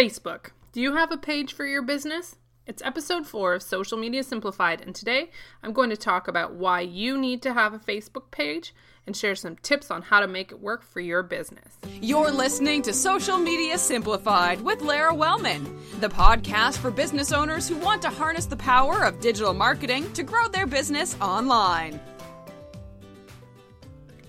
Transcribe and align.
Facebook. 0.00 0.52
Do 0.72 0.80
you 0.80 0.96
have 0.96 1.12
a 1.12 1.18
page 1.18 1.52
for 1.52 1.66
your 1.66 1.82
business? 1.82 2.36
It's 2.66 2.82
episode 2.82 3.26
four 3.26 3.52
of 3.52 3.62
Social 3.62 3.98
Media 3.98 4.22
Simplified, 4.22 4.80
and 4.80 4.94
today 4.94 5.28
I'm 5.62 5.74
going 5.74 5.90
to 5.90 5.96
talk 5.96 6.26
about 6.26 6.54
why 6.54 6.80
you 6.80 7.18
need 7.18 7.42
to 7.42 7.52
have 7.52 7.74
a 7.74 7.78
Facebook 7.78 8.30
page 8.30 8.74
and 9.06 9.14
share 9.14 9.34
some 9.34 9.56
tips 9.56 9.90
on 9.90 10.00
how 10.00 10.20
to 10.20 10.26
make 10.26 10.52
it 10.52 10.60
work 10.60 10.82
for 10.82 11.00
your 11.00 11.22
business. 11.22 11.76
You're 12.00 12.30
listening 12.30 12.80
to 12.82 12.94
Social 12.94 13.36
Media 13.36 13.76
Simplified 13.76 14.62
with 14.62 14.80
Lara 14.80 15.14
Wellman, 15.14 15.78
the 16.00 16.08
podcast 16.08 16.78
for 16.78 16.90
business 16.90 17.30
owners 17.30 17.68
who 17.68 17.76
want 17.76 18.00
to 18.00 18.08
harness 18.08 18.46
the 18.46 18.56
power 18.56 19.04
of 19.04 19.20
digital 19.20 19.52
marketing 19.52 20.10
to 20.14 20.22
grow 20.22 20.48
their 20.48 20.66
business 20.66 21.14
online. 21.20 22.00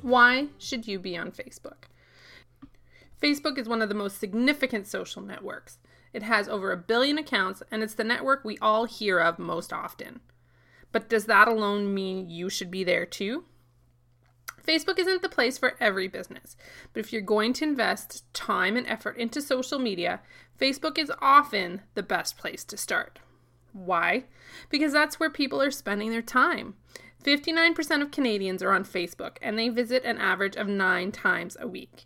Why 0.02 0.48
should 0.58 0.86
you 0.86 1.00
be 1.00 1.16
on 1.16 1.32
Facebook? 1.32 1.86
Facebook 3.22 3.58
is 3.58 3.70
one 3.70 3.82
of 3.82 3.90
the 3.90 3.96
most 3.96 4.20
significant 4.20 4.88
social 4.88 5.22
networks. 5.22 5.78
It 6.12 6.24
has 6.24 6.50
over 6.50 6.72
a 6.72 6.78
billion 6.78 7.18
accounts, 7.18 7.62
and 7.72 7.84
it's 7.84 7.94
the 7.94 8.04
network 8.04 8.44
we 8.44 8.58
all 8.58 8.86
hear 8.86 9.20
of 9.20 9.40
most 9.40 9.72
often. 9.72 10.22
But 10.92 11.08
does 11.10 11.26
that 11.26 11.48
alone 11.48 11.94
mean 11.94 12.30
you 12.30 12.50
should 12.50 12.72
be 12.72 12.84
there 12.84 13.06
too? 13.06 13.46
Facebook 14.66 15.00
isn't 15.00 15.22
the 15.22 15.30
place 15.30 15.58
for 15.58 15.76
every 15.80 16.08
business, 16.08 16.56
but 16.94 17.00
if 17.00 17.12
you're 17.12 17.22
going 17.22 17.54
to 17.54 17.64
invest 17.64 18.32
time 18.34 18.76
and 18.76 18.86
effort 18.88 19.18
into 19.18 19.42
social 19.42 19.80
media, 19.80 20.22
Facebook 20.60 20.98
is 20.98 21.12
often 21.22 21.82
the 21.96 22.04
best 22.04 22.38
place 22.38 22.64
to 22.66 22.78
start. 22.78 23.20
Why? 23.74 24.26
Because 24.70 24.92
that's 24.92 25.20
where 25.20 25.30
people 25.30 25.62
are 25.62 25.72
spending 25.72 26.12
their 26.12 26.22
time. 26.22 26.76
59% 27.24 28.02
of 28.02 28.12
Canadians 28.12 28.62
are 28.62 28.72
on 28.72 28.84
Facebook 28.84 29.38
and 29.42 29.58
they 29.58 29.70
visit 29.70 30.04
an 30.04 30.18
average 30.18 30.56
of 30.56 30.68
nine 30.68 31.12
times 31.12 31.56
a 31.60 31.68
week. 31.68 32.06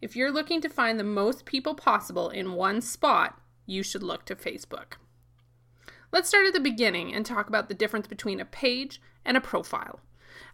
If 0.00 0.14
you're 0.14 0.30
looking 0.30 0.60
to 0.60 0.68
find 0.68 0.98
the 0.98 1.04
most 1.04 1.44
people 1.44 1.74
possible 1.74 2.28
in 2.28 2.52
one 2.52 2.80
spot, 2.80 3.40
you 3.66 3.82
should 3.82 4.02
look 4.02 4.24
to 4.26 4.36
Facebook. 4.36 4.94
Let's 6.12 6.28
start 6.28 6.46
at 6.46 6.54
the 6.54 6.60
beginning 6.60 7.12
and 7.12 7.26
talk 7.26 7.48
about 7.48 7.68
the 7.68 7.74
difference 7.74 8.06
between 8.06 8.40
a 8.40 8.44
page 8.44 9.00
and 9.24 9.36
a 9.36 9.40
profile. 9.40 10.00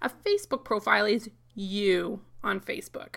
A 0.01 0.09
Facebook 0.09 0.64
profile 0.64 1.05
is 1.05 1.31
you 1.55 2.23
on 2.42 2.59
Facebook. 2.59 3.17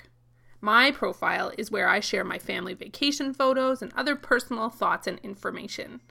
My 0.59 0.91
profile 0.91 1.51
is 1.57 1.71
where 1.71 1.87
I 1.87 2.01
share 2.01 2.23
my 2.23 2.39
family 2.39 2.73
vacation 2.73 3.33
photos 3.33 3.81
and 3.81 3.93
other 3.93 4.15
personal 4.15 4.69
thoughts 4.69 5.07
and 5.07 5.19
information. 5.19 6.01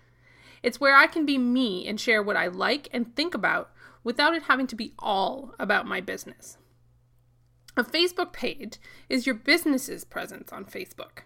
It's 0.62 0.80
where 0.80 0.96
I 0.96 1.08
can 1.08 1.26
be 1.26 1.36
me 1.36 1.86
and 1.86 2.00
share 2.00 2.22
what 2.22 2.36
I 2.36 2.46
like 2.46 2.88
and 2.90 3.14
think 3.14 3.34
about 3.34 3.70
without 4.02 4.34
it 4.34 4.44
having 4.44 4.66
to 4.68 4.76
be 4.76 4.94
all 4.98 5.54
about 5.58 5.86
my 5.86 6.00
business. 6.00 6.56
A 7.78 7.84
Facebook 7.84 8.32
page 8.32 8.78
is 9.10 9.26
your 9.26 9.34
business's 9.34 10.02
presence 10.02 10.50
on 10.50 10.64
Facebook. 10.64 11.24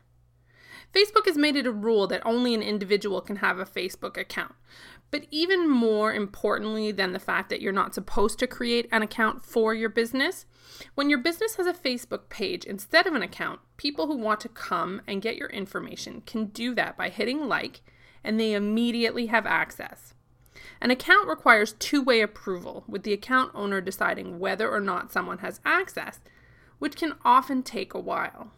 Facebook 0.92 1.26
has 1.26 1.38
made 1.38 1.54
it 1.54 1.64
a 1.64 1.70
rule 1.70 2.08
that 2.08 2.26
only 2.26 2.54
an 2.54 2.62
individual 2.62 3.20
can 3.20 3.36
have 3.36 3.60
a 3.60 3.64
Facebook 3.64 4.16
account. 4.16 4.56
But 5.12 5.26
even 5.30 5.70
more 5.70 6.12
importantly 6.12 6.90
than 6.90 7.12
the 7.12 7.20
fact 7.20 7.50
that 7.50 7.60
you're 7.60 7.72
not 7.72 7.94
supposed 7.94 8.40
to 8.40 8.48
create 8.48 8.88
an 8.90 9.00
account 9.00 9.44
for 9.44 9.74
your 9.74 9.88
business, 9.88 10.46
when 10.96 11.08
your 11.08 11.20
business 11.20 11.54
has 11.54 11.68
a 11.68 11.72
Facebook 11.72 12.28
page 12.28 12.64
instead 12.64 13.06
of 13.06 13.14
an 13.14 13.22
account, 13.22 13.60
people 13.76 14.08
who 14.08 14.16
want 14.16 14.40
to 14.40 14.48
come 14.48 15.02
and 15.06 15.22
get 15.22 15.36
your 15.36 15.50
information 15.50 16.20
can 16.22 16.46
do 16.46 16.74
that 16.74 16.96
by 16.96 17.10
hitting 17.10 17.46
like 17.46 17.80
and 18.24 18.40
they 18.40 18.54
immediately 18.54 19.26
have 19.26 19.46
access. 19.46 20.14
An 20.80 20.90
account 20.90 21.28
requires 21.28 21.74
two 21.74 22.02
way 22.02 22.20
approval, 22.20 22.82
with 22.88 23.04
the 23.04 23.12
account 23.12 23.52
owner 23.54 23.80
deciding 23.80 24.40
whether 24.40 24.68
or 24.68 24.80
not 24.80 25.12
someone 25.12 25.38
has 25.38 25.60
access 25.64 26.18
which 26.80 26.96
can 26.96 27.14
often 27.24 27.62
take 27.62 27.94
a 27.94 28.00
while. 28.00 28.50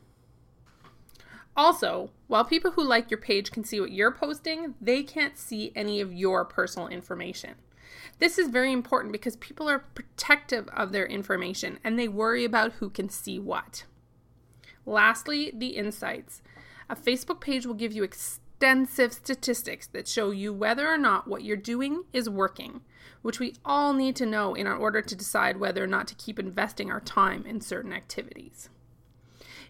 Also, 1.55 2.11
while 2.29 2.45
people 2.47 2.71
who 2.71 2.83
like 2.83 3.11
your 3.11 3.21
page 3.21 3.53
can 3.53 3.63
see 3.63 3.79
what 3.79 3.93
you're 3.93 4.11
posting, 4.11 4.75
they 4.81 5.03
can't 5.03 5.37
see 5.37 5.71
any 5.77 6.01
of 6.01 6.15
your 6.15 6.47
personal 6.47 6.89
information. 6.89 7.57
This 8.19 8.39
is 8.39 8.49
very 8.49 8.73
important 8.73 9.13
because 9.13 9.37
people 9.37 9.69
are 9.69 9.81
protective 9.81 10.67
of 10.69 10.93
their 10.93 11.05
information 11.05 11.79
and 11.85 11.99
they 11.99 12.09
worry 12.09 12.45
about 12.45 12.75
who 12.75 12.89
can 12.89 13.11
see 13.11 13.39
what. 13.39 13.85
Lastly, 14.87 15.53
the 15.55 15.77
insights. 15.77 16.41
A 16.89 16.97
Facebook 16.97 17.41
page 17.41 17.67
will 17.67 17.75
give 17.75 17.93
you 17.93 18.03
extensive 18.63 19.13
statistics 19.13 19.89
that 19.89 20.07
show 20.07 20.31
you 20.31 20.53
whether 20.53 20.89
or 20.89 20.97
not 20.97 21.27
what 21.27 21.43
you're 21.43 21.57
doing 21.57 22.05
is 22.13 22.31
working, 22.31 22.81
which 23.21 23.41
we 23.41 23.57
all 23.65 23.93
need 23.93 24.15
to 24.15 24.25
know 24.25 24.55
in 24.55 24.69
order 24.69 25.03
to 25.03 25.17
decide 25.17 25.57
whether 25.57 25.83
or 25.83 25.87
not 25.89 26.07
to 26.07 26.15
keep 26.15 26.39
investing 26.39 26.89
our 26.89 27.01
time 27.01 27.45
in 27.45 27.61
certain 27.61 27.93
activities. 27.93 28.69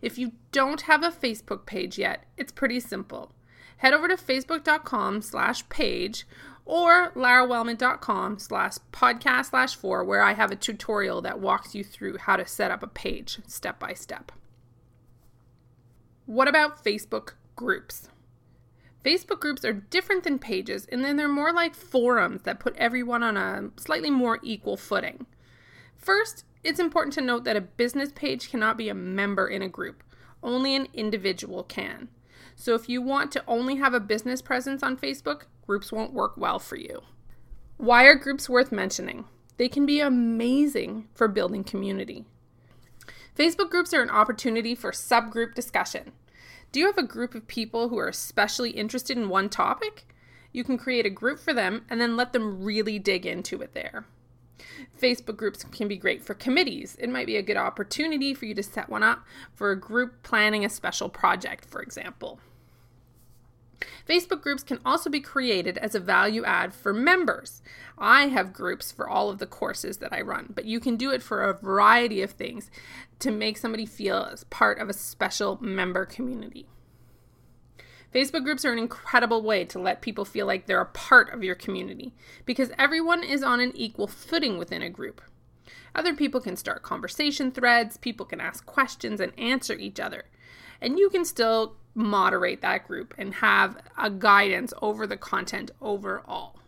If 0.03 0.19
you 0.19 0.33
don't 0.51 0.83
have 0.83 1.03
a 1.03 1.11
Facebook 1.11 1.65
page 1.65 1.97
yet, 1.97 2.27
it's 2.37 2.53
pretty 2.53 2.81
simple. 2.81 3.33
Head 3.79 3.95
over 3.95 4.09
to 4.09 4.15
facebook.com 4.15 5.23
slash 5.23 5.67
page 5.71 6.27
or 6.67 7.13
larawellman.com 7.13 8.41
slash 8.41 8.75
podcast 8.93 9.47
slash 9.47 9.75
four, 9.75 10.05
where 10.05 10.21
I 10.21 10.35
have 10.35 10.51
a 10.51 10.57
tutorial 10.57 11.23
that 11.23 11.41
walks 11.41 11.75
you 11.75 11.83
through 11.83 12.19
how 12.19 12.37
to 12.37 12.47
set 12.47 12.71
up 12.71 12.83
a 12.83 12.89
page 12.89 13.39
step 13.47 13.81
by 13.81 13.95
step. 13.95 14.33
What 16.27 16.47
about 16.47 16.85
Facebook 16.85 17.37
groups? 17.57 18.11
Facebook 19.05 19.41
groups 19.41 19.65
are 19.65 19.73
different 19.73 20.25
than 20.25 20.39
pages, 20.39 20.87
and 20.91 21.05
then 21.05 21.17
they're 21.17 21.29
more 21.29 21.53
like 21.53 21.75
forums 21.75 22.43
that 22.43 22.61
put 22.61 22.77
everyone 22.77 23.23
on 23.23 23.37
a 23.37 23.71
slightly 23.77 24.11
more 24.11 24.39
equal 24.43 24.77
footing. 24.77 25.27
First, 25.97 26.45
it's 26.63 26.79
important 26.79 27.13
to 27.15 27.21
note 27.21 27.45
that 27.45 27.57
a 27.57 27.61
business 27.61 28.13
page 28.15 28.51
cannot 28.51 28.77
be 28.77 28.89
a 28.89 28.95
member 28.95 29.49
in 29.49 29.63
a 29.63 29.69
group, 29.69 30.05
only 30.43 30.77
an 30.77 30.87
individual 30.95 31.65
can. 31.65 32.09
So 32.55 32.75
if 32.75 32.89
you 32.89 33.03
want 33.03 33.33
to 33.33 33.45
only 33.49 33.77
have 33.77 33.95
a 33.95 34.01
business 34.01 34.41
presence 34.41 34.83
on 34.83 34.97
Facebook, 34.97 35.43
groups 35.67 35.91
won't 35.91 36.13
work 36.13 36.37
well 36.37 36.59
for 36.59 36.77
you. 36.77 37.03
Why 37.79 38.05
are 38.05 38.15
groups 38.15 38.49
worth 38.49 38.71
mentioning? 38.71 39.25
They 39.57 39.69
can 39.69 39.87
be 39.87 40.01
amazing 40.01 41.09
for 41.15 41.27
building 41.27 41.65
community. 41.65 42.27
Facebook 43.37 43.71
groups 43.71 43.93
are 43.93 44.03
an 44.03 44.11
opportunity 44.11 44.75
for 44.75 44.93
subgroup 44.93 45.55
discussion. 45.55 46.13
Do 46.73 46.81
you 46.81 46.87
have 46.87 46.97
a 46.97 47.03
group 47.03 47.35
of 47.35 47.47
people 47.47 47.91
who 47.91 47.99
are 47.99 48.09
especially 48.09 48.71
interested 48.71 49.19
in 49.19 49.29
one 49.29 49.51
topic? 49.51 50.07
You 50.53 50.65
can 50.65 50.79
create 50.79 51.05
a 51.05 51.11
group 51.11 51.39
for 51.39 51.53
them 51.53 51.85
and 51.91 52.01
then 52.01 52.17
let 52.17 52.33
them 52.33 52.65
really 52.65 52.99
dig 52.99 53.27
into 53.27 53.61
it 53.61 53.75
there. 53.75 54.07
Facebook 54.99 55.37
groups 55.37 55.65
can 55.65 55.87
be 55.87 55.99
great 55.99 56.23
for 56.23 56.33
committees. 56.33 56.97
It 56.99 57.11
might 57.11 57.27
be 57.27 57.37
a 57.37 57.43
good 57.43 57.59
opportunity 57.59 58.33
for 58.33 58.47
you 58.47 58.55
to 58.55 58.63
set 58.63 58.89
one 58.89 59.03
up 59.03 59.21
for 59.53 59.71
a 59.71 59.79
group 59.79 60.23
planning 60.23 60.65
a 60.65 60.71
special 60.71 61.11
project, 61.11 61.67
for 61.67 61.83
example. 61.83 62.41
Facebook 64.09 64.41
groups 64.41 64.63
can 64.63 64.79
also 64.85 65.09
be 65.11 65.21
created 65.21 65.79
as 65.79 65.95
a 65.95 66.01
value 66.01 66.45
add 66.45 66.75
for 66.75 66.93
members. 66.93 67.63
I 67.99 68.27
have 68.29 68.53
groups 68.53 68.93
for 68.93 69.09
all 69.09 69.31
of 69.31 69.39
the 69.39 69.47
courses 69.47 69.99
that 69.99 70.13
I 70.13 70.21
run, 70.21 70.53
but 70.55 70.65
you 70.65 70.81
can 70.81 70.97
do 70.97 71.11
it 71.11 71.23
for 71.23 71.43
a 71.43 71.55
variety 71.55 72.23
of 72.23 72.33
things 72.33 72.71
to 73.21 73.31
make 73.31 73.57
somebody 73.57 73.87
feel 73.87 74.29
as 74.31 74.45
part 74.45 74.79
of 74.79 74.89
a 74.89 74.95
special 74.95 75.59
member 75.61 76.05
community. 76.05 76.67
Facebook 78.15 78.45
groups 78.45 78.65
are 78.65 78.73
an 78.73 78.79
incredible 78.79 79.43
way 79.43 79.65
to 79.65 79.79
let 79.79 80.03
people 80.03 80.25
feel 80.25 80.47
like 80.47 80.67
they're 80.67 80.81
a 80.81 80.87
part 80.87 81.33
of 81.33 81.43
your 81.43 81.55
community 81.55 82.13
because 82.45 82.71
everyone 82.79 83.25
is 83.25 83.43
on 83.43 83.61
an 83.61 83.73
equal 83.75 84.07
footing 84.07 84.59
within 84.59 84.83
a 84.83 84.91
group. 84.91 85.23
Other 85.95 86.15
people 86.15 86.41
can 86.41 86.57
start 86.57 86.83
conversation 86.83 87.53
threads, 87.53 87.97
people 87.97 88.27
can 88.27 88.41
ask 88.41 88.67
questions 88.67 89.21
and 89.21 89.39
answer 89.39 89.75
each 89.75 89.99
other. 89.99 90.25
And 90.83 90.99
you 90.99 91.09
can 91.11 91.25
still 91.25 91.77
moderate 91.95 92.61
that 92.61 92.89
group 92.89 93.15
and 93.17 93.35
have 93.35 93.77
a 93.97 94.11
guidance 94.11 94.75
over 94.83 95.07
the 95.07 95.17
content 95.17 95.71
overall. 95.81 96.59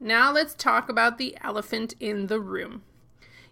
Now 0.00 0.32
let's 0.32 0.54
talk 0.54 0.88
about 0.88 1.18
the 1.18 1.36
elephant 1.42 1.94
in 2.00 2.28
the 2.28 2.40
room. 2.40 2.82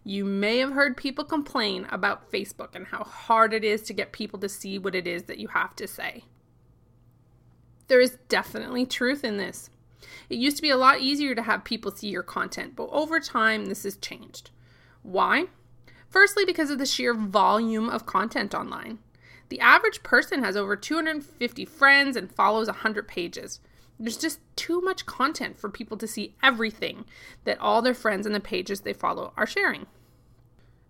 You 0.02 0.24
may 0.24 0.58
have 0.58 0.72
heard 0.72 0.96
people 0.96 1.24
complain 1.24 1.86
about 1.90 2.30
Facebook 2.32 2.74
and 2.74 2.86
how 2.86 3.04
hard 3.04 3.52
it 3.52 3.64
is 3.64 3.82
to 3.82 3.92
get 3.92 4.12
people 4.12 4.38
to 4.40 4.48
see 4.48 4.78
what 4.78 4.94
it 4.94 5.06
is 5.06 5.24
that 5.24 5.38
you 5.38 5.48
have 5.48 5.76
to 5.76 5.86
say. 5.86 6.24
There 7.88 8.00
is 8.00 8.18
definitely 8.28 8.86
truth 8.86 9.24
in 9.24 9.36
this. 9.36 9.68
It 10.30 10.38
used 10.38 10.56
to 10.56 10.62
be 10.62 10.70
a 10.70 10.76
lot 10.76 11.00
easier 11.00 11.34
to 11.34 11.42
have 11.42 11.64
people 11.64 11.90
see 11.90 12.08
your 12.08 12.22
content, 12.22 12.76
but 12.76 12.88
over 12.90 13.20
time 13.20 13.66
this 13.66 13.82
has 13.82 13.96
changed. 13.98 14.50
Why? 15.02 15.48
Firstly, 16.14 16.44
because 16.44 16.70
of 16.70 16.78
the 16.78 16.86
sheer 16.86 17.12
volume 17.12 17.88
of 17.88 18.06
content 18.06 18.54
online. 18.54 19.00
The 19.48 19.58
average 19.58 20.04
person 20.04 20.44
has 20.44 20.56
over 20.56 20.76
250 20.76 21.64
friends 21.64 22.16
and 22.16 22.30
follows 22.30 22.68
100 22.68 23.08
pages. 23.08 23.58
There's 23.98 24.16
just 24.16 24.38
too 24.54 24.80
much 24.80 25.06
content 25.06 25.58
for 25.58 25.68
people 25.68 25.96
to 25.96 26.06
see 26.06 26.36
everything 26.40 27.04
that 27.42 27.58
all 27.58 27.82
their 27.82 27.94
friends 27.94 28.26
and 28.26 28.34
the 28.34 28.38
pages 28.38 28.82
they 28.82 28.92
follow 28.92 29.32
are 29.36 29.44
sharing. 29.44 29.86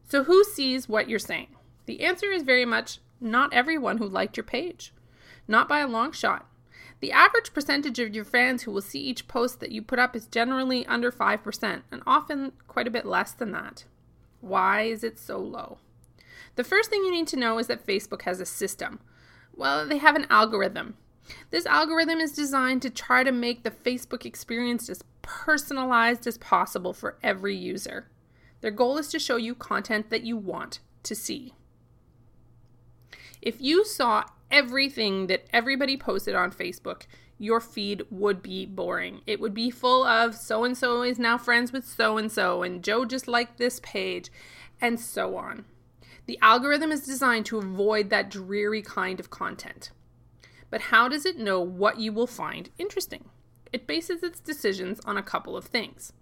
So, 0.06 0.24
who 0.24 0.44
sees 0.44 0.90
what 0.90 1.08
you're 1.08 1.18
saying? 1.18 1.56
The 1.86 2.04
answer 2.04 2.30
is 2.30 2.42
very 2.42 2.66
much 2.66 2.98
not 3.18 3.54
everyone 3.54 3.96
who 3.96 4.06
liked 4.06 4.36
your 4.36 4.44
page. 4.44 4.92
Not 5.48 5.70
by 5.70 5.80
a 5.80 5.88
long 5.88 6.12
shot. 6.12 6.46
The 7.00 7.12
average 7.12 7.54
percentage 7.54 7.98
of 7.98 8.14
your 8.14 8.26
fans 8.26 8.64
who 8.64 8.72
will 8.72 8.82
see 8.82 9.00
each 9.00 9.26
post 9.26 9.60
that 9.60 9.72
you 9.72 9.80
put 9.80 9.98
up 9.98 10.14
is 10.14 10.26
generally 10.26 10.84
under 10.84 11.10
5%, 11.10 11.82
and 11.90 12.02
often 12.06 12.52
quite 12.68 12.86
a 12.86 12.90
bit 12.90 13.06
less 13.06 13.32
than 13.32 13.52
that. 13.52 13.86
Why 14.44 14.82
is 14.82 15.02
it 15.02 15.18
so 15.18 15.38
low? 15.38 15.78
The 16.56 16.64
first 16.64 16.90
thing 16.90 17.04
you 17.04 17.10
need 17.10 17.26
to 17.28 17.38
know 17.38 17.58
is 17.58 17.66
that 17.66 17.86
Facebook 17.86 18.22
has 18.22 18.40
a 18.40 18.46
system 18.46 19.00
Well, 19.56 19.86
they 19.86 19.98
have 19.98 20.16
an 20.16 20.26
algorithm. 20.30 20.96
This 21.50 21.64
algorithm 21.64 22.18
is 22.20 22.32
designed 22.32 22.82
to 22.82 22.90
try 22.90 23.24
to 23.24 23.32
make 23.32 23.62
the 23.62 23.70
Facebook 23.70 24.26
experience 24.26 24.90
as 24.90 25.02
personalized 25.22 26.26
as 26.26 26.38
possible 26.38 26.92
for 26.92 27.16
every 27.22 27.56
user. 27.56 28.08
Their 28.60 28.70
goal 28.70 28.98
is 28.98 29.08
to 29.08 29.18
show 29.18 29.36
you 29.36 29.54
content 29.54 30.10
that 30.10 30.24
you 30.24 30.36
want 30.36 30.80
to 31.04 31.14
see. 31.14 31.54
If 33.40 33.60
you 33.60 33.84
saw 33.84 34.24
everything 34.50 35.26
that 35.28 35.46
everybody 35.52 35.96
posted 35.96 36.34
on 36.34 36.50
Facebook, 36.50 37.02
your 37.38 37.60
feed 37.60 38.02
would 38.10 38.42
be 38.42 38.66
boring. 38.66 39.20
It 39.26 39.40
would 39.40 39.54
be 39.54 39.70
full 39.70 40.04
of 40.04 40.34
so 40.34 40.64
and 40.64 40.76
so 40.76 41.02
is 41.02 41.18
now 41.18 41.36
friends 41.36 41.72
with 41.72 41.86
so 41.86 42.16
and 42.16 42.30
so, 42.30 42.62
and 42.62 42.82
Joe 42.82 43.04
just 43.04 43.28
liked 43.28 43.58
this 43.58 43.80
page, 43.82 44.30
and 44.80 44.98
so 45.00 45.36
on. 45.36 45.64
The 46.26 46.38
algorithm 46.40 46.90
is 46.90 47.04
designed 47.04 47.46
to 47.46 47.58
avoid 47.58 48.10
that 48.10 48.30
dreary 48.30 48.82
kind 48.82 49.20
of 49.20 49.30
content. 49.30 49.90
But 50.70 50.82
how 50.82 51.08
does 51.08 51.26
it 51.26 51.38
know 51.38 51.60
what 51.60 51.98
you 51.98 52.12
will 52.12 52.26
find 52.26 52.70
interesting? 52.78 53.26
It 53.72 53.86
bases 53.86 54.22
its 54.22 54.40
decisions 54.40 55.00
on 55.04 55.16
a 55.16 55.22
couple 55.22 55.56
of 55.56 55.66
things. 55.66 56.12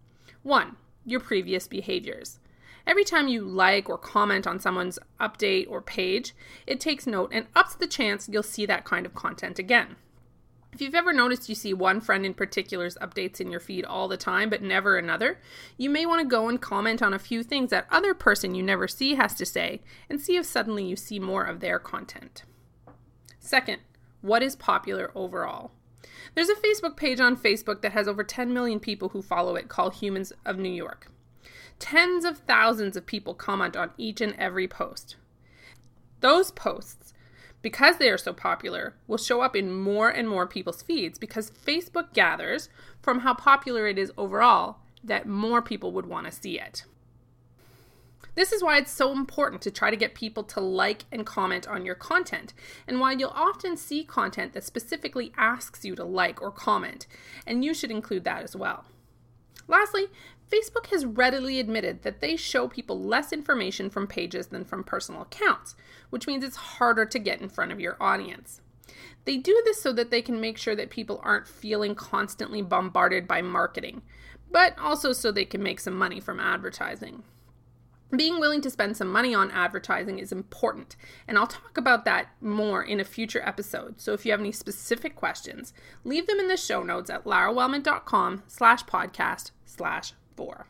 One, 0.43 0.77
your 1.05 1.21
previous 1.21 1.69
behaviors. 1.69 2.39
Every 2.87 3.05
time 3.05 3.29
you 3.29 3.45
like 3.45 3.89
or 3.89 3.97
comment 3.97 4.47
on 4.47 4.59
someone's 4.59 4.99
update 5.21 5.71
or 5.71 5.81
page, 5.81 6.35
it 6.67 6.81
takes 6.81 7.07
note 7.07 7.31
and 7.33 7.47
ups 7.55 7.77
the 7.77 7.87
chance 7.87 8.29
you'll 8.29 8.43
see 8.43 8.67
that 8.67 8.85
kind 8.85 9.07
of 9.07 9.15
content 9.15 9.59
again. 9.59 9.97
If 10.73 10.81
you've 10.81 10.95
ever 10.95 11.13
noticed 11.13 11.51
you 11.51 11.55
see 11.55 11.75
one 11.75 12.01
friend 12.01 12.25
in 12.25 12.33
particular's 12.33 12.97
updates 12.97 13.43
in 13.43 13.51
your 13.51 13.61
feed 13.61 13.85
all 13.85 14.09
the 14.09 14.17
time 14.17 14.49
but 14.49 14.63
never 14.63 14.97
another, 14.97 15.39
you 15.77 15.91
may 15.91 16.07
want 16.07 16.23
to 16.23 16.27
go 16.27 16.49
and 16.49 16.59
comment 16.61 17.03
on 17.03 17.13
a 17.13 17.19
few 17.19 17.43
things 17.43 17.69
that 17.71 17.87
other 17.91 18.15
person 18.15 18.55
you 18.55 18.63
never 18.63 18.89
see 18.89 19.15
has 19.17 19.35
to 19.35 19.45
say 19.45 19.83
and 20.09 20.19
see 20.19 20.37
if 20.37 20.47
suddenly 20.47 20.85
you 20.85 20.97
see 20.97 21.19
more 21.19 21.45
of 21.45 21.61
their 21.61 21.79
content. 21.79 22.45
Second, 23.39 23.81
what 24.23 24.43
is 24.43 24.57
popular 24.57 25.13
overall? 25.15 25.73
There's 26.35 26.49
a 26.49 26.55
Facebook 26.55 26.97
page 26.97 27.21
on 27.21 27.37
Facebook 27.37 27.83
that 27.83 27.93
has 27.93 28.09
over 28.09 28.25
10 28.25 28.55
million 28.55 28.81
people 28.81 29.11
who 29.11 29.21
follow 29.21 29.57
it 29.57 29.69
called 29.69 29.97
Humans 29.97 30.33
of 30.47 30.57
New 30.57 30.73
York. 30.73 31.11
Tens 31.81 32.25
of 32.25 32.39
thousands 32.39 32.97
of 32.97 33.05
people 33.05 33.35
comment 33.35 33.77
on 33.77 33.91
each 33.99 34.23
and 34.23 34.35
every 34.39 34.69
post. 34.69 35.17
Those 36.21 36.51
posts, 36.51 37.12
because 37.63 37.99
they 37.99 38.11
are 38.11 38.19
so 38.19 38.33
popular, 38.33 38.95
will 39.07 39.17
show 39.17 39.41
up 39.41 39.57
in 39.57 39.73
more 39.73 40.11
and 40.11 40.29
more 40.29 40.47
people's 40.47 40.83
feeds 40.83 41.19
because 41.19 41.51
Facebook 41.51 42.13
gathers 42.13 42.69
from 43.01 43.21
how 43.21 43.35
popular 43.35 43.87
it 43.87 43.99
is 43.99 44.13
overall 44.19 44.79
that 45.03 45.27
more 45.27 45.63
people 45.63 45.93
would 45.93 46.07
want 46.07 46.27
to 46.27 46.33
see 46.33 46.61
it. 46.61 46.85
This 48.35 48.53
is 48.53 48.63
why 48.63 48.79
it's 48.79 48.91
so 48.91 49.13
important 49.13 49.61
to 49.63 49.71
try 49.71 49.91
to 49.91 49.97
get 49.97 50.15
people 50.15 50.43
to 50.45 50.61
like 50.61 51.05
and 51.13 51.27
comment 51.27 51.69
on 51.69 51.85
your 51.85 51.95
content, 51.95 52.55
and 52.87 52.99
why 52.99 53.13
you'll 53.13 53.29
often 53.31 53.77
see 53.77 54.05
content 54.05 54.55
that 54.55 54.65
specifically 54.65 55.33
asks 55.37 55.85
you 55.85 55.95
to 55.97 56.05
like 56.05 56.41
or 56.41 56.51
comment, 56.51 57.07
and 57.47 57.65
you 57.65 57.75
should 57.75 57.91
include 57.91 58.25
that 58.25 58.43
as 58.43 58.57
well. 58.57 58.85
Lastly, 59.69 60.07
Facebook 60.53 60.89
has 60.89 61.07
readily 61.07 61.59
admitted 61.59 62.03
that 62.03 62.21
they 62.21 62.37
show 62.37 62.69
people 62.69 63.01
less 63.01 63.33
information 63.33 63.89
from 63.89 64.07
pages 64.07 64.49
than 64.49 64.65
from 64.65 64.85
personal 64.85 65.23
accounts, 65.23 65.75
which 66.11 66.27
means 66.27 66.45
it's 66.45 66.57
harder 66.57 67.07
to 67.07 67.19
get 67.19 67.41
in 67.41 67.49
front 67.49 67.73
of 67.73 67.81
your 67.81 67.97
audience. 68.01 68.61
They 69.25 69.39
do 69.39 69.63
this 69.65 69.81
so 69.81 69.93
that 69.95 70.11
they 70.11 70.21
can 70.21 70.41
make 70.41 70.59
sure 70.59 70.77
that 70.77 70.91
people 70.91 71.21
aren't 71.23 71.49
feeling 71.49 71.95
constantly 71.95 72.61
bombarded 72.61 73.27
by 73.27 73.41
marketing, 73.41 74.03
but 74.51 74.79
also 74.79 75.15
so 75.15 75.33
they 75.33 75.47
can 75.47 75.63
make 75.63 75.81
some 75.81 75.97
money 75.97 76.21
from 76.21 76.39
advertising. 76.39 77.23
Being 78.15 78.39
willing 78.39 78.61
to 78.61 78.69
spend 78.69 78.99
some 78.99 79.11
money 79.11 79.35
on 79.35 79.51
advertising 79.53 80.19
is 80.19 80.33
important, 80.33 80.97
and 81.27 81.39
I'll 81.39 81.47
talk 81.47 81.79
about 81.79 82.05
that 82.05 82.29
more 82.43 82.83
in 82.83 83.01
a 83.01 83.05
future 83.05 83.41
episode. 83.43 84.03
So 84.03 84.13
if 84.13 84.27
you 84.27 84.33
have 84.33 84.41
any 84.41 84.53
specific 84.53 85.17
questions, 85.17 85.73
leave 86.05 86.27
them 86.27 86.39
in 86.39 86.49
the 86.49 86.59
show 86.59 86.83
notes 86.83 87.09
at 87.09 87.25
larawellman.com 87.25 88.43
slash 88.49 88.85
podcast 88.85 89.53
slash 89.65 90.13
four. 90.37 90.67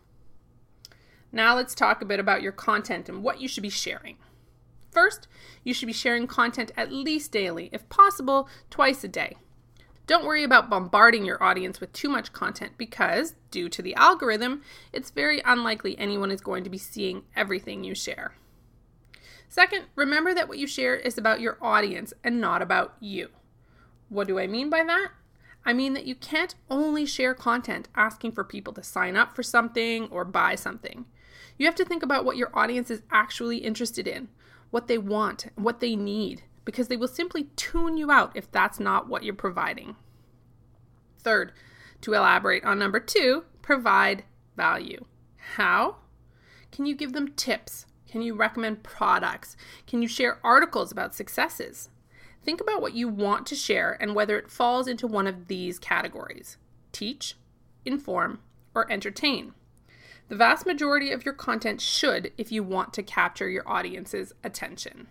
Now 1.31 1.57
let's 1.57 1.75
talk 1.75 2.03
a 2.03 2.07
bit 2.07 2.21
about 2.21 2.43
your 2.43 2.53
content 2.53 3.09
and 3.09 3.23
what 3.23 3.41
you 3.41 3.49
should 3.49 3.63
be 3.63 3.71
sharing. 3.71 4.17
First, 4.91 5.27
you 5.65 5.73
should 5.73 5.87
be 5.87 5.93
sharing 5.93 6.27
content 6.27 6.71
at 6.77 6.93
least 6.93 7.33
daily, 7.33 7.71
if 7.73 7.89
possible, 7.89 8.49
twice 8.69 9.03
a 9.03 9.09
day. 9.09 9.37
Don't 10.07 10.27
worry 10.27 10.43
about 10.43 10.69
bombarding 10.69 11.25
your 11.25 11.43
audience 11.43 11.81
with 11.81 11.93
too 11.93 12.09
much 12.09 12.33
content 12.33 12.73
because, 12.77 13.35
due 13.51 13.69
to 13.71 13.81
the 13.81 13.95
algorithm, 13.95 14.63
it's 14.93 15.11
very 15.11 15.41
unlikely 15.45 15.99
anyone 15.99 16.31
is 16.31 16.41
going 16.41 16.65
to 16.65 16.71
be 16.71 16.77
seeing 16.77 17.23
everything 17.35 17.85
you 17.85 17.95
share. 17.95 18.35
Second, 19.49 19.85
remember 19.95 20.35
that 20.35 20.49
what 20.49 20.59
you 20.59 20.67
share 20.67 20.97
is 20.97 21.17
about 21.17 21.41
your 21.41 21.57
audience 21.63 22.13
and 22.25 22.41
not 22.41 22.61
about 22.61 22.95
you. 23.01 23.29
What 24.09 24.27
do 24.27 24.39
I 24.39 24.47
mean 24.47 24.69
by 24.69 24.83
that? 24.85 25.13
I 25.65 25.73
mean 25.73 25.93
that 25.95 26.07
you 26.07 26.15
can't 26.15 26.55
only 26.69 27.07
share 27.07 27.35
content 27.35 27.89
asking 27.95 28.33
for 28.33 28.45
people 28.45 28.73
to 28.75 28.83
sign 28.83 29.17
up 29.17 29.35
for 29.35 29.43
something 29.43 30.09
or 30.09 30.25
buy 30.25 30.55
something. 30.57 31.07
You 31.57 31.67
have 31.67 31.75
to 31.77 31.85
think 31.85 32.03
about 32.03 32.25
what 32.25 32.37
your 32.37 32.51
audience 32.53 32.91
is 32.91 33.03
actually 33.11 33.59
interested 33.59 34.09
in, 34.09 34.29
what 34.71 34.89
they 34.89 34.99
want, 34.99 35.47
what 35.55 35.81
they 35.81 35.95
need, 35.95 36.43
because 36.65 36.89
they 36.89 36.97
will 36.97 37.09
simply 37.09 37.45
tune 37.57 37.97
you 37.97 38.11
out 38.11 38.33
if 38.35 38.51
that's 38.51 38.81
not 38.81 39.09
what 39.09 39.23
you're 39.23 39.35
providing. 39.35 39.97
Third, 41.21 41.53
to 42.01 42.15
elaborate 42.15 42.65
on 42.65 42.79
number 42.79 42.99
two, 42.99 43.45
provide 43.61 44.25
value. 44.57 45.05
How? 45.57 45.97
Can 46.73 46.87
you 46.87 46.97
give 46.97 47.13
them 47.13 47.29
tips? 47.35 47.87
Can 48.09 48.23
you 48.23 48.35
recommend 48.35 48.83
products? 48.83 49.57
Can 49.87 50.03
you 50.03 50.09
share 50.09 50.39
articles 50.43 50.91
about 50.91 51.15
successes? 51.15 51.89
Think 52.45 52.61
about 52.61 52.83
what 52.83 52.95
you 52.95 53.09
want 53.09 53.47
to 53.47 53.55
share 53.55 53.97
and 54.01 54.15
whether 54.15 54.37
it 54.39 54.51
falls 54.51 54.89
into 54.89 55.07
one 55.07 55.27
of 55.27 55.47
these 55.49 55.79
categories 55.79 56.57
teach, 56.91 57.37
inform, 57.85 58.41
or 58.75 58.91
entertain. 58.91 59.55
The 60.29 60.37
vast 60.37 60.67
majority 60.67 61.11
of 61.11 61.25
your 61.25 61.35
content 61.35 61.81
should 61.81 62.33
if 62.37 62.53
you 62.53 62.63
want 62.63 62.93
to 62.95 63.03
capture 63.03 63.49
your 63.49 63.69
audience's 63.69 64.33
attention. 64.45 65.07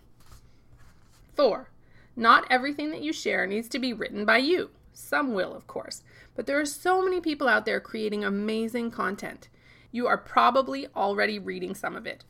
Four, 1.36 1.70
not 2.16 2.46
everything 2.50 2.92
that 2.92 3.02
you 3.02 3.14
share 3.14 3.48
needs 3.48 3.68
to 3.70 3.80
be 3.80 3.94
written 3.94 4.26
by 4.26 4.38
you. 4.38 4.70
Some 4.94 5.34
will, 5.34 5.54
of 5.56 5.68
course, 5.68 6.04
but 6.36 6.46
there 6.46 6.60
are 6.60 6.66
so 6.66 7.02
many 7.02 7.22
people 7.22 7.48
out 7.48 7.66
there 7.66 7.80
creating 7.80 8.24
amazing 8.24 8.92
content. 8.92 9.48
You 9.92 10.08
are 10.08 10.18
probably 10.18 10.88
already 10.96 11.40
reading 11.40 11.76
some 11.76 11.96
of 11.96 12.06
it. 12.06 12.26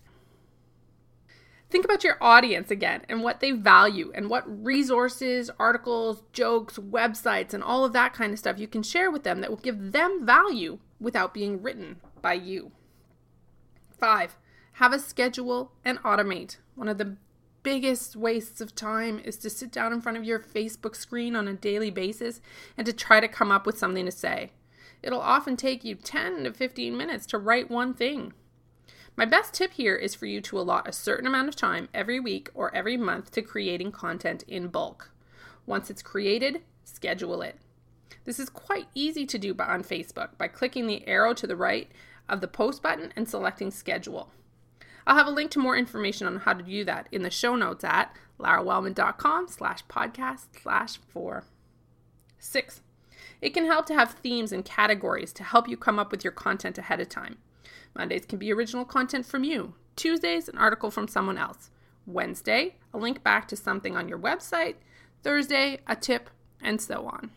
Think 1.71 1.85
about 1.85 2.03
your 2.03 2.18
audience 2.19 2.69
again 2.69 3.03
and 3.07 3.23
what 3.23 3.39
they 3.39 3.51
value 3.51 4.12
and 4.13 4.29
what 4.29 4.44
resources, 4.45 5.50
articles, 5.57 6.21
jokes, 6.33 6.77
websites, 6.77 7.53
and 7.53 7.63
all 7.63 7.85
of 7.85 7.94
that 7.94 8.13
kind 8.13 8.34
of 8.34 8.39
stuff 8.39 8.60
you 8.60 8.67
can 8.67 8.84
share 8.84 9.10
with 9.10 9.24
them 9.24 9.39
that 9.39 9.50
will 9.50 9.55
give 9.55 9.93
them 9.93 10.25
value 10.25 10.79
without 11.00 11.34
being 11.34 11.62
written 11.62 12.01
by 12.22 12.34
you. 12.34 12.74
Five, 13.98 14.36
have 14.74 14.91
a 14.91 15.00
schedule 15.00 15.72
and 15.86 15.98
automate. 16.00 16.57
One 16.75 16.89
of 16.89 16.98
the 16.98 17.15
biggest 17.63 18.17
wastes 18.17 18.60
of 18.60 18.75
time 18.75 19.19
is 19.19 19.38
to 19.38 19.50
sit 19.50 19.72
down 19.72 19.93
in 19.93 20.01
front 20.01 20.17
of 20.17 20.25
your 20.25 20.39
Facebook 20.39 20.93
screen 20.93 21.38
on 21.38 21.48
a 21.48 21.53
daily 21.53 21.89
basis 21.89 22.41
and 22.77 22.86
to 22.86 22.91
try 22.91 23.22
to 23.22 23.29
come 23.29 23.50
up 23.50 23.65
with 23.65 23.77
something 23.77 24.05
to 24.05 24.12
say. 24.12 24.51
It'll 25.01 25.22
often 25.22 25.55
take 25.55 25.86
you 25.86 25.96
10 25.96 26.43
to 26.43 26.51
15 26.51 26.98
minutes 26.98 27.25
to 27.27 27.38
write 27.38 27.72
one 27.72 27.93
thing. 27.93 28.34
My 29.22 29.25
best 29.25 29.54
tip 29.54 29.74
here 29.74 29.96
is 29.96 30.16
for 30.16 30.25
you 30.25 30.42
to 30.42 30.60
allot 30.60 30.88
a 30.88 30.92
certain 30.92 31.28
amount 31.28 31.48
of 31.48 31.56
time 31.56 31.90
every 31.94 32.20
week 32.20 32.50
or 32.56 32.74
every 32.74 32.98
month 32.98 33.30
to 33.34 33.44
creating 33.44 33.92
content 33.92 34.44
in 34.48 34.70
bulk. 34.70 35.12
Once 35.68 35.92
it's 35.92 36.01
created, 36.01 36.63
schedule 36.86 37.44
it. 37.44 37.58
This 38.25 38.40
is 38.40 38.50
quite 38.50 38.88
easy 38.96 39.28
to 39.28 39.38
do 39.38 39.56
on 39.60 39.84
Facebook 39.84 40.40
by 40.40 40.48
clicking 40.48 40.88
the 40.88 41.08
arrow 41.08 41.36
to 41.36 41.46
the 41.46 41.56
right 41.56 41.92
of 42.28 42.42
the 42.42 42.48
post 42.48 42.82
button 42.82 43.13
and 43.16 43.30
selecting 43.30 43.70
schedule. 43.70 44.32
I'll 45.06 45.18
have 45.18 45.28
a 45.28 45.30
link 45.30 45.51
to 45.51 45.60
more 45.60 45.78
information 45.78 46.25
on 46.25 46.38
how 46.38 46.54
to 46.54 46.63
do 46.63 46.84
that 46.86 47.08
in 47.12 47.22
the 47.22 47.30
show 47.30 47.56
notes 47.56 47.84
at 47.84 48.16
larawellman.com 48.40 49.50
slash 49.50 49.86
podcast 49.86 50.46
slash 50.63 50.98
four. 50.98 51.44
Six, 52.40 52.82
it 53.40 53.51
can 53.51 53.68
help 53.68 53.86
to 53.86 53.94
have 53.94 54.13
themes 54.13 54.51
and 54.51 54.66
categories 54.66 55.32
to 55.34 55.44
help 55.44 55.70
you 55.70 55.78
come 55.78 56.00
up 56.00 56.10
with 56.10 56.24
your 56.24 56.34
content 56.34 56.80
ahead 56.80 57.00
of 57.00 57.10
time. 57.10 57.38
Mondays 57.95 58.25
can 58.25 58.39
be 58.39 58.51
original 58.51 58.86
content 58.86 59.25
from 59.25 59.43
you. 59.43 59.75
Tuesdays, 59.95 60.48
an 60.48 60.57
article 60.57 60.91
from 60.91 61.07
someone 61.07 61.38
else. 61.38 61.69
Wednesday, 62.05 62.75
a 62.93 62.98
link 62.98 63.24
back 63.24 63.48
to 63.50 63.55
something 63.55 63.95
on 63.95 64.07
your 64.07 64.19
website. 64.19 64.75
Thursday, 65.24 65.79
a 65.88 65.95
tip, 65.95 66.29
and 66.62 66.81
so 66.81 67.07
on. 67.07 67.31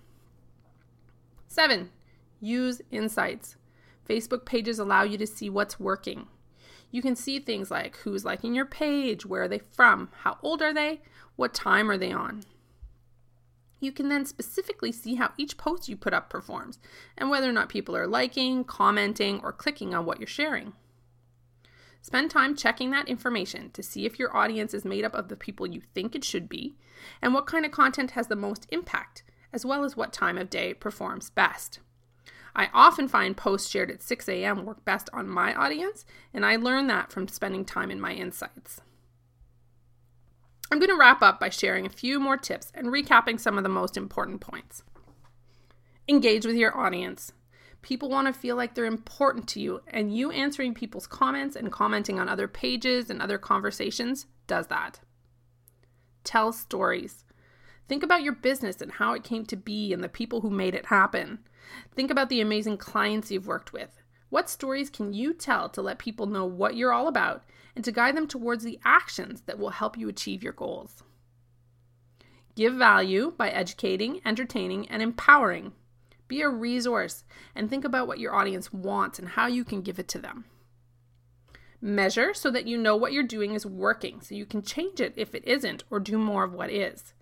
Seven, 1.49 1.91
use 2.41 2.81
insights. 2.91 3.57
Facebook 4.09 4.45
pages 4.45 4.79
allow 4.79 5.03
you 5.03 5.19
to 5.19 5.27
see 5.27 5.51
what's 5.51 5.81
working. 5.81 6.29
You 6.91 7.03
can 7.03 7.17
see 7.17 7.41
things 7.41 7.71
like 7.71 7.97
who's 7.99 8.25
liking 8.25 8.55
your 8.55 8.67
page, 8.67 9.27
where 9.27 9.43
are 9.43 9.49
they 9.49 9.61
from, 9.73 10.11
how 10.23 10.39
old 10.43 10.63
are 10.63 10.73
they, 10.73 11.01
what 11.37 11.53
time 11.53 11.91
are 11.91 11.99
they 11.99 12.13
on. 12.13 12.45
You 13.85 13.93
can 13.93 14.09
then 14.09 14.25
specifically 14.25 14.93
see 14.93 15.17
how 15.17 15.33
each 15.37 15.59
post 15.59 15.91
you 15.91 15.97
put 15.99 16.15
up 16.15 16.31
performs 16.31 16.79
and 17.19 17.29
whether 17.29 17.47
or 17.47 17.53
not 17.53 17.69
people 17.69 17.95
are 17.95 18.07
liking, 18.07 18.65
commenting, 18.65 19.41
or 19.43 19.53
clicking 19.53 19.95
on 19.95 20.07
what 20.07 20.19
you're 20.19 20.27
sharing. 20.27 20.73
Spend 22.01 22.31
time 22.31 22.57
checking 22.57 22.91
that 22.93 23.11
information 23.11 23.71
to 23.73 23.83
see 23.83 24.07
if 24.07 24.19
your 24.19 24.35
audience 24.35 24.73
is 24.73 24.87
made 24.87 25.05
up 25.05 25.13
of 25.13 25.29
the 25.29 25.37
people 25.37 25.67
you 25.67 25.83
think 25.95 26.15
it 26.15 26.25
should 26.25 26.49
be 26.49 26.77
and 27.21 27.35
what 27.35 27.47
kind 27.47 27.67
of 27.67 27.73
content 27.73 28.13
has 28.13 28.29
the 28.29 28.37
most 28.37 28.67
impact, 28.71 29.23
as 29.53 29.67
well 29.67 29.85
as 29.85 29.99
what 29.99 30.15
time 30.15 30.39
of 30.39 30.49
day 30.49 30.73
performs 30.73 31.29
best. 31.29 31.81
I 32.57 32.71
often 32.73 33.07
find 33.07 33.37
posts 33.37 33.71
shared 33.71 33.91
at 33.91 34.03
6 34.03 34.31
a.m. 34.31 34.65
work 34.65 34.83
best 34.87 35.11
on 35.13 35.29
my 35.29 35.55
audience, 35.55 36.07
and 36.33 36.47
I 36.47 36.57
learned 36.57 36.89
that 36.89 37.13
from 37.13 37.29
spending 37.29 37.67
time 37.67 37.91
in 37.91 38.01
my 38.01 38.15
insights. 38.15 38.81
I'm 40.71 40.79
going 40.79 40.91
to 40.91 40.97
wrap 40.97 41.23
up 41.23 41.39
by 41.39 41.51
sharing 41.51 41.87
a 41.87 41.91
few 41.91 42.19
more 42.19 42.37
tips 42.37 42.73
and 42.75 42.89
recapping 42.89 43.39
some 43.39 43.59
of 43.59 43.65
the 43.65 43.69
most 43.69 43.97
important 43.97 44.41
points. 44.41 44.83
Engage 46.09 46.47
with 46.47 46.57
your 46.57 46.77
audience. 46.77 47.33
People 47.83 48.09
want 48.09 48.27
to 48.27 48.33
feel 48.33 48.57
like 48.57 48.75
they're 48.75 48.87
important 48.87 49.47
to 49.49 49.61
you, 49.61 49.83
and 49.87 50.17
you 50.17 50.31
answering 50.31 50.75
people's 50.75 51.07
comments 51.07 51.55
and 51.55 51.71
commenting 51.71 52.19
on 52.19 52.29
other 52.29 52.49
pages 52.49 53.11
and 53.11 53.21
other 53.21 53.39
conversations 53.39 54.27
does 54.47 54.69
that. 54.69 55.01
Tell 56.25 56.53
stories. 56.53 57.25
Think 57.87 58.03
about 58.03 58.23
your 58.23 58.35
business 58.35 58.81
and 58.81 58.93
how 58.93 59.13
it 59.13 59.23
came 59.23 59.45
to 59.47 59.57
be 59.57 59.93
and 59.93 60.03
the 60.03 60.09
people 60.09 60.41
who 60.41 60.51
made 60.51 60.75
it 60.75 60.87
happen. 60.87 61.41
Think 61.95 62.11
about 62.11 62.31
the 62.31 62.41
amazing 62.41 62.79
clients 62.79 63.31
you've 63.31 63.47
worked 63.47 63.73
with. 63.73 64.01
What 64.31 64.51
stories 64.51 64.91
can 64.91 65.13
you 65.13 65.33
tell 65.33 65.69
to 65.69 65.83
let 65.83 65.99
people 65.99 66.27
know 66.27 66.45
what 66.45 66.77
you're 66.77 66.93
all 66.93 67.09
about 67.09 67.45
and 67.77 67.85
to 67.85 67.93
guide 67.93 68.17
them 68.17 68.27
towards 68.27 68.65
the 68.65 68.81
actions 68.85 69.43
that 69.43 69.59
will 69.59 69.71
help 69.71 69.97
you 69.97 70.09
achieve 70.09 70.43
your 70.43 70.53
goals? 70.53 71.03
Give 72.57 72.75
value 72.75 73.33
by 73.37 73.51
educating, 73.51 74.21
entertaining, 74.25 74.89
and 74.89 75.03
empowering. 75.03 75.73
Be 76.29 76.41
a 76.41 76.49
resource 76.49 77.25
and 77.55 77.69
think 77.69 77.85
about 77.85 78.07
what 78.07 78.21
your 78.21 78.35
audience 78.35 78.73
wants 78.73 79.19
and 79.19 79.29
how 79.29 79.47
you 79.47 79.65
can 79.65 79.83
give 79.83 79.99
it 79.99 80.09
to 80.09 80.19
them. 80.19 80.45
Measure 81.81 82.33
so 82.33 82.51
that 82.51 82.67
you 82.67 82.79
know 82.79 82.97
what 82.97 83.13
you're 83.13 83.23
doing 83.23 83.55
is 83.55 83.67
working 83.67 84.21
so 84.21 84.35
you 84.35 84.47
can 84.47 84.63
change 84.63 85.01
it 85.01 85.13
if 85.17 85.35
it 85.35 85.47
isn't 85.47 85.85
or 85.91 86.01
do 86.01 86.17
more 86.17 86.45
of 86.45 86.55
what 86.55 86.71
is. 86.71 87.13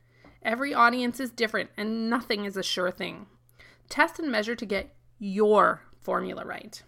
Every 0.43 0.73
audience 0.73 1.19
is 1.19 1.31
different 1.31 1.71
and 1.77 2.09
nothing 2.09 2.45
is 2.45 2.57
a 2.57 2.63
sure 2.63 2.91
thing. 2.91 3.27
Test 3.89 4.19
and 4.19 4.31
measure 4.31 4.55
to 4.55 4.67
get 4.67 4.95
your 5.19 5.83
formula 6.01 6.45
right. 6.45 6.83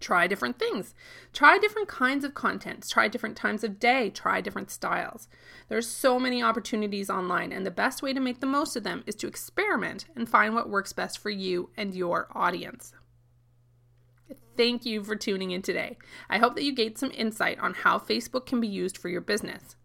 Try 0.00 0.26
different 0.26 0.58
things. 0.58 0.94
Try 1.32 1.58
different 1.58 1.88
kinds 1.88 2.24
of 2.24 2.34
content. 2.34 2.86
Try 2.88 3.08
different 3.08 3.36
times 3.36 3.64
of 3.64 3.78
day. 3.78 4.10
Try 4.10 4.40
different 4.40 4.70
styles. 4.70 5.28
There's 5.68 5.88
so 5.88 6.18
many 6.18 6.42
opportunities 6.42 7.10
online, 7.10 7.52
and 7.52 7.66
the 7.66 7.70
best 7.70 8.02
way 8.02 8.12
to 8.12 8.20
make 8.20 8.40
the 8.40 8.46
most 8.46 8.76
of 8.76 8.84
them 8.84 9.02
is 9.06 9.14
to 9.16 9.26
experiment 9.26 10.06
and 10.14 10.28
find 10.28 10.54
what 10.54 10.70
works 10.70 10.92
best 10.92 11.18
for 11.18 11.30
you 11.30 11.70
and 11.76 11.94
your 11.94 12.28
audience. 12.32 12.92
Thank 14.56 14.84
you 14.84 15.04
for 15.04 15.14
tuning 15.14 15.52
in 15.52 15.62
today. 15.62 15.98
I 16.28 16.38
hope 16.38 16.54
that 16.56 16.64
you 16.64 16.74
gained 16.74 16.98
some 16.98 17.12
insight 17.12 17.58
on 17.60 17.74
how 17.74 17.98
Facebook 17.98 18.46
can 18.46 18.60
be 18.60 18.68
used 18.68 18.98
for 18.98 19.08
your 19.08 19.20
business. 19.20 19.76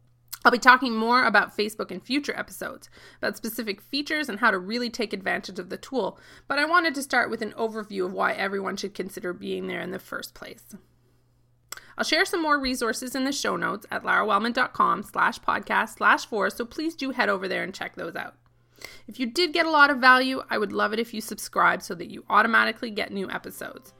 I'll 0.45 0.51
be 0.51 0.59
talking 0.59 0.95
more 0.95 1.25
about 1.25 1.55
Facebook 1.55 1.89
in 1.89 2.01
future 2.01 2.37
episodes, 2.37 2.89
about 3.17 3.37
specific 3.37 3.81
features 3.81 4.27
and 4.27 4.39
how 4.39 4.51
to 4.51 4.59
really 4.59 4.89
take 4.89 5.13
advantage 5.13 5.57
of 5.57 5.69
the 5.69 5.77
tool, 5.77 6.19
but 6.47 6.59
I 6.59 6.65
wanted 6.65 6.93
to 6.95 7.03
start 7.03 7.29
with 7.29 7.41
an 7.41 7.53
overview 7.53 8.05
of 8.05 8.13
why 8.13 8.33
everyone 8.33 8.75
should 8.75 8.93
consider 8.93 9.31
being 9.31 9.67
there 9.67 9.81
in 9.81 9.91
the 9.91 9.99
first 9.99 10.33
place. 10.33 10.65
I'll 11.97 12.03
share 12.03 12.25
some 12.25 12.41
more 12.41 12.59
resources 12.59 13.15
in 13.15 13.23
the 13.23 13.31
show 13.31 13.55
notes 13.55 13.85
at 13.91 14.03
larawellman.com 14.03 15.03
slash 15.03 15.39
podcast 15.39 15.97
slash 15.97 16.25
four, 16.25 16.49
so 16.49 16.65
please 16.65 16.95
do 16.95 17.11
head 17.11 17.29
over 17.29 17.47
there 17.47 17.63
and 17.63 17.73
check 17.73 17.95
those 17.95 18.15
out. 18.15 18.35
If 19.07 19.19
you 19.19 19.27
did 19.27 19.53
get 19.53 19.65
a 19.65 19.71
lot 19.71 19.91
of 19.91 19.99
value, 19.99 20.41
I 20.49 20.57
would 20.57 20.73
love 20.73 20.91
it 20.91 20.99
if 20.99 21.13
you 21.13 21.21
subscribe 21.21 21.81
so 21.81 21.95
that 21.95 22.09
you 22.09 22.25
automatically 22.29 22.89
get 22.89 23.13
new 23.13 23.29
episodes. 23.29 23.93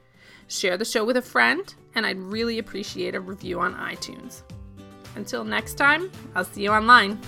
Share 0.46 0.76
the 0.76 0.84
show 0.84 1.04
with 1.04 1.16
a 1.16 1.22
friend, 1.22 1.72
and 1.94 2.04
I'd 2.04 2.18
really 2.18 2.58
appreciate 2.58 3.14
a 3.14 3.20
review 3.20 3.60
on 3.60 3.74
iTunes. 3.74 4.42
Until 5.16 5.44
next 5.44 5.74
time, 5.74 6.10
I'll 6.34 6.44
see 6.44 6.62
you 6.62 6.72
online. 6.72 7.18